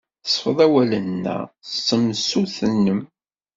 [0.31, 3.01] Sfeḍ awalen-a s tsemsut-nnem.